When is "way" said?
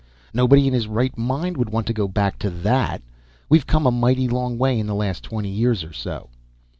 4.57-4.79